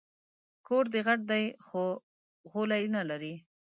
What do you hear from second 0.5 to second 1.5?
کور دي غټ دی